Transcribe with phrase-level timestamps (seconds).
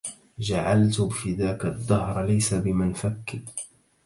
[0.39, 3.41] جعلت فداك الدهر ليس بمنفك